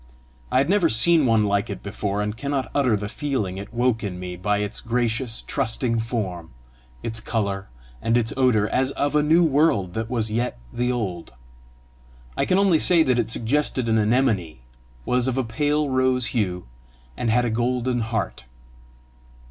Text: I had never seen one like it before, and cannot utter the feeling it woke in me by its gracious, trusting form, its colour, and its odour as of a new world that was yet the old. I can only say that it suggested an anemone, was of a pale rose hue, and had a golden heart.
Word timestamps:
I 0.51 0.57
had 0.57 0.67
never 0.67 0.89
seen 0.89 1.27
one 1.27 1.45
like 1.45 1.69
it 1.69 1.83
before, 1.83 2.23
and 2.23 2.35
cannot 2.35 2.71
utter 2.73 2.95
the 2.95 3.07
feeling 3.07 3.59
it 3.59 3.71
woke 3.71 4.03
in 4.03 4.19
me 4.19 4.35
by 4.35 4.57
its 4.57 4.81
gracious, 4.81 5.43
trusting 5.45 5.99
form, 5.99 6.49
its 7.03 7.19
colour, 7.19 7.69
and 8.01 8.17
its 8.17 8.33
odour 8.35 8.67
as 8.69 8.89
of 8.93 9.15
a 9.15 9.21
new 9.21 9.43
world 9.45 9.93
that 9.93 10.09
was 10.09 10.31
yet 10.31 10.57
the 10.73 10.91
old. 10.91 11.33
I 12.35 12.45
can 12.45 12.57
only 12.57 12.79
say 12.79 13.03
that 13.03 13.19
it 13.19 13.29
suggested 13.29 13.87
an 13.87 13.99
anemone, 13.99 14.61
was 15.05 15.27
of 15.27 15.37
a 15.37 15.43
pale 15.43 15.87
rose 15.87 16.25
hue, 16.33 16.65
and 17.15 17.29
had 17.29 17.45
a 17.45 17.51
golden 17.51 17.99
heart. 17.99 18.45